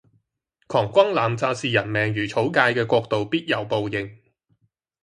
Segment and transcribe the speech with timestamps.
[0.65, 4.17] 狂轟濫炸視人命如草芥嘅國度必有報應。